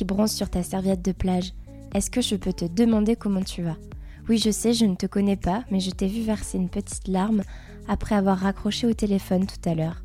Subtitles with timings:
[0.00, 1.52] qui bronze sur ta serviette de plage,
[1.94, 3.76] est-ce que je peux te demander comment tu vas?
[4.30, 7.06] Oui, je sais, je ne te connais pas, mais je t'ai vu verser une petite
[7.06, 7.42] larme
[7.86, 10.02] après avoir raccroché au téléphone tout à l'heure.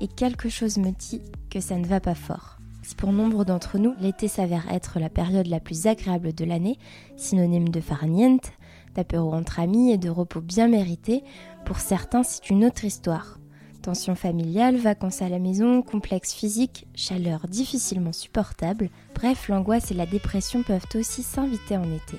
[0.00, 2.58] Et quelque chose me dit que ça ne va pas fort.
[2.84, 6.78] Si pour nombre d'entre nous, l'été s'avère être la période la plus agréable de l'année,
[7.16, 8.52] synonyme de farniente,
[8.94, 11.24] d'apéro entre amis et de repos bien mérité,
[11.66, 13.40] pour certains c'est une autre histoire.
[13.82, 20.06] Tension familiale, vacances à la maison, complexe physique, chaleur difficilement supportable, bref, l'angoisse et la
[20.06, 22.16] dépression peuvent aussi s'inviter en été.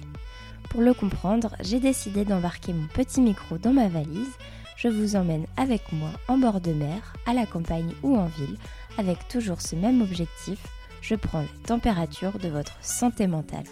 [0.69, 4.34] Pour le comprendre, j'ai décidé d'embarquer mon petit micro dans ma valise.
[4.75, 8.57] Je vous emmène avec moi en bord de mer, à la campagne ou en ville,
[8.97, 10.59] avec toujours ce même objectif,
[11.02, 13.63] je prends la température de votre santé mentale.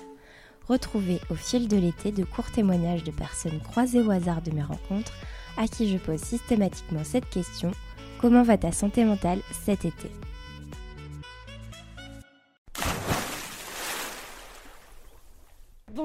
[0.70, 4.64] Retrouvez au fil de l'été de courts témoignages de personnes croisées au hasard de mes
[4.64, 5.14] rencontres
[5.62, 7.72] à qui je pose systématiquement cette question.
[8.20, 10.10] Comment va ta santé mentale cet été?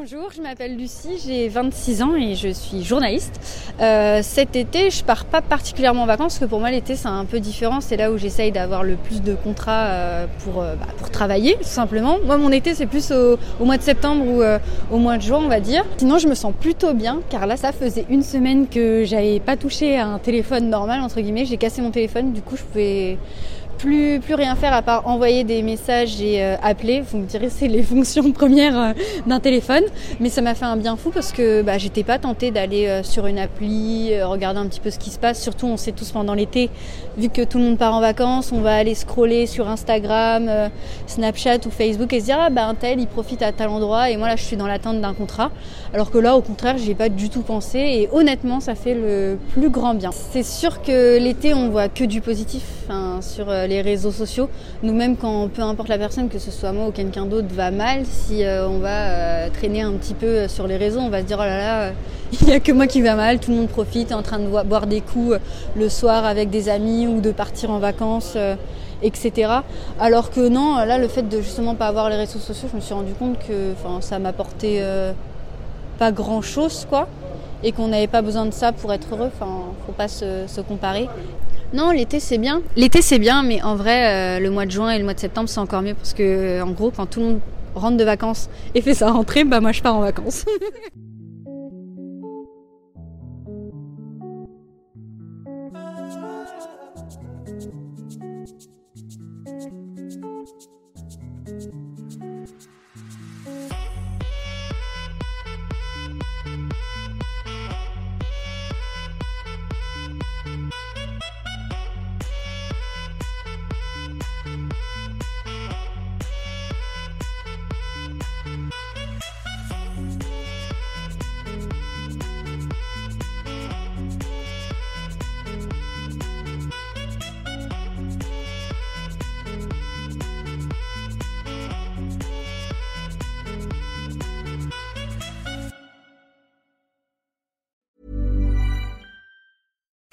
[0.08, 3.40] Bonjour, je m'appelle Lucie, j'ai 26 ans et je suis journaliste.
[3.80, 7.08] Euh, cet été, je pars pas particulièrement en vacances parce que pour moi l'été c'est
[7.08, 7.80] un peu différent.
[7.80, 11.56] C'est là où j'essaye d'avoir le plus de contrats euh, pour, euh, bah, pour travailler
[11.56, 12.18] tout simplement.
[12.24, 14.60] Moi mon été c'est plus au, au, mois de septembre ou euh,
[14.92, 15.84] au mois de juin on va dire.
[15.96, 19.56] Sinon je me sens plutôt bien car là ça faisait une semaine que j'avais pas
[19.56, 21.46] touché à un téléphone normal entre guillemets.
[21.46, 23.18] J'ai cassé mon téléphone, du coup je pouvais
[23.76, 27.00] plus, plus rien faire à part envoyer des messages et euh, appeler.
[27.00, 28.92] Vous me direz, c'est les fonctions premières euh,
[29.26, 29.82] d'un téléphone.
[30.20, 33.02] Mais ça m'a fait un bien fou parce que bah, j'étais pas tentée d'aller euh,
[33.02, 35.42] sur une appli, regarder un petit peu ce qui se passe.
[35.42, 36.70] Surtout, on sait tous pendant l'été,
[37.16, 40.50] vu que tout le monde part en vacances, on va aller scroller sur Instagram,
[41.06, 44.10] Snapchat ou Facebook et se dire, ah bah un tel, il profite à tel endroit.
[44.10, 45.50] Et moi, là, je suis dans l'attente d'un contrat.
[45.94, 47.78] Alors que là, au contraire, j'y ai pas du tout pensé.
[47.78, 50.10] Et honnêtement, ça fait le plus grand bien.
[50.12, 54.48] C'est sûr que l'été, on voit que du positif hein, sur les réseaux sociaux.
[54.82, 58.04] Nous-mêmes, quand peu importe la personne, que ce soit moi ou quelqu'un d'autre, va mal,
[58.04, 61.20] si euh, on va euh, traîner un petit peu euh, sur les réseaux, on va
[61.20, 61.90] se dire oh là là, euh,
[62.40, 64.46] il n'y a que moi qui va mal, tout le monde profite, en train de
[64.46, 65.38] boire des coups euh,
[65.76, 68.34] le soir avec des amis ou de partir en vacances.
[68.36, 68.56] euh,
[69.02, 69.52] etc.
[70.00, 72.80] Alors que non, là, le fait de justement pas avoir les réseaux sociaux, je me
[72.80, 75.12] suis rendu compte que ça m'apportait euh,
[75.98, 77.06] pas grand chose, quoi.
[77.62, 79.30] Et qu'on n'avait pas besoin de ça pour être heureux.
[79.34, 81.08] Enfin, faut pas se comparer.
[81.72, 82.62] Non, l'été c'est bien.
[82.76, 85.20] L'été c'est bien, mais en vrai, euh, le mois de juin et le mois de
[85.20, 87.40] septembre c'est encore mieux parce que, euh, en gros, quand tout le monde
[87.74, 90.44] rentre de vacances et fait sa rentrée, bah moi je pars en vacances.